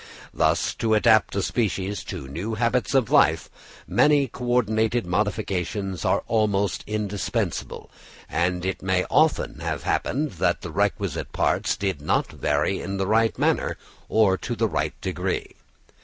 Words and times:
Thus 0.33 0.73
to 0.81 0.95
adapt 0.95 1.35
a 1.35 1.43
species 1.43 2.03
to 2.05 2.27
new 2.27 2.55
habits 2.55 2.95
of 2.95 3.11
life, 3.11 3.51
many 3.85 4.27
co 4.27 4.45
ordinated 4.45 5.05
modifications 5.05 6.03
are 6.03 6.23
almost 6.25 6.83
indispensable, 6.87 7.91
and 8.27 8.65
it 8.65 8.81
may 8.81 9.05
often 9.11 9.59
have 9.59 9.83
happened 9.83 10.31
that 10.41 10.61
the 10.61 10.71
requisite 10.71 11.31
parts 11.33 11.77
did 11.77 12.01
not 12.01 12.31
vary 12.31 12.79
in 12.81 12.97
the 12.97 13.05
right 13.05 13.37
manner 13.37 13.77
or 14.09 14.39
to 14.39 14.55
the 14.55 14.67
right 14.67 14.99
degree. 15.01 15.53